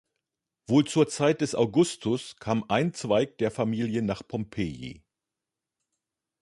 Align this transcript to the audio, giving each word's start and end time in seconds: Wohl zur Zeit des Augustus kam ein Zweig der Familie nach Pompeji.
Wohl 0.65 0.85
zur 0.85 1.09
Zeit 1.09 1.41
des 1.41 1.53
Augustus 1.53 2.35
kam 2.37 2.65
ein 2.69 2.91
Zweig 2.95 3.37
der 3.37 3.51
Familie 3.51 4.01
nach 4.01 4.27
Pompeji. 4.27 5.03